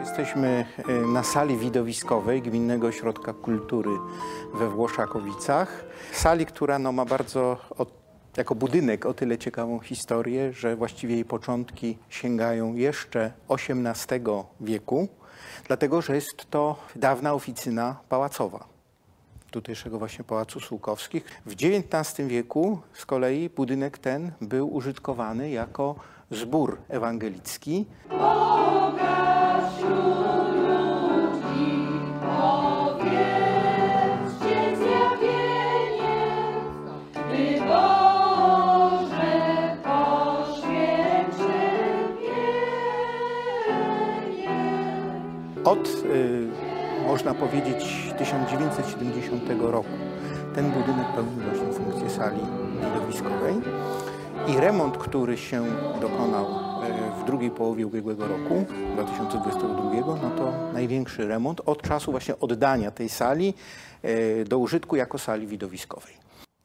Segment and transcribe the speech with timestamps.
[0.00, 3.90] Jesteśmy e, na sali widowiskowej Gminnego Ośrodka Kultury
[4.54, 5.84] we Włoszakowicach.
[6.12, 7.86] Sali, która no, ma bardzo, o,
[8.38, 14.20] jako budynek, o tyle ciekawą historię, że właściwie jej początki sięgają jeszcze XVIII
[14.60, 15.08] wieku,
[15.66, 18.78] dlatego że jest to dawna oficyna pałacowa
[19.50, 21.24] tutejszego właśnie Pałacu Sułkowskich.
[21.46, 25.94] W XIX wieku z kolei budynek ten był użytkowany jako
[26.30, 27.86] zbór ewangelicki.
[45.68, 46.48] Od, y,
[47.06, 49.88] można powiedzieć, 1970 roku
[50.54, 52.40] ten budynek pełni właśnie funkcję sali
[52.94, 53.54] widowiskowej
[54.48, 55.64] i remont, który się
[56.00, 62.40] dokonał y, w drugiej połowie ubiegłego roku, 2022, no to największy remont od czasu właśnie
[62.40, 63.54] oddania tej sali
[64.04, 66.14] y, do użytku jako sali widowiskowej.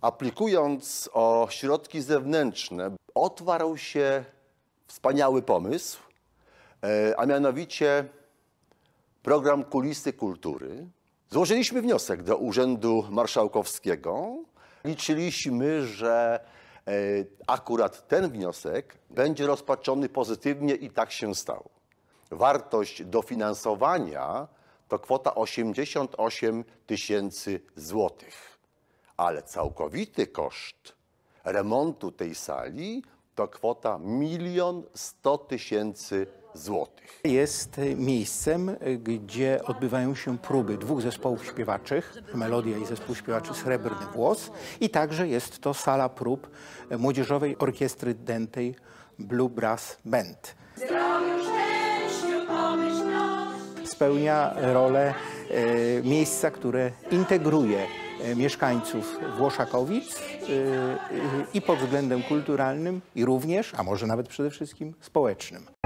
[0.00, 4.24] Aplikując o środki zewnętrzne, otwarł się
[4.86, 5.98] wspaniały pomysł,
[7.16, 8.04] a mianowicie
[9.22, 10.86] program Kulisy Kultury.
[11.30, 14.36] Złożyliśmy wniosek do Urzędu Marszałkowskiego.
[14.84, 16.40] Liczyliśmy, że
[16.86, 16.92] e,
[17.46, 21.70] akurat ten wniosek będzie rozpatrzony pozytywnie i tak się stało.
[22.30, 24.48] Wartość dofinansowania
[24.88, 28.52] to kwota 88 tysięcy złotych
[29.16, 30.94] ale całkowity koszt
[31.44, 33.02] remontu tej sali
[33.34, 37.20] to kwota milion sto tysięcy złotych.
[37.24, 44.50] Jest miejscem, gdzie odbywają się próby dwóch zespołów śpiewaczych, Melodia i zespół śpiewaczy Srebrny Włos
[44.80, 46.50] i także jest to sala prób
[46.98, 48.74] Młodzieżowej Orkiestry Dętej
[49.18, 50.54] Blue Brass Band.
[52.46, 53.86] Pomyślności.
[53.86, 55.14] Spełnia rolę
[55.50, 57.86] e, miejsca, które integruje
[58.36, 60.98] mieszkańców Włoszakowic e, e,
[61.54, 65.81] i pod względem kulturalnym i również, a może nawet przede wszystkim społecznym.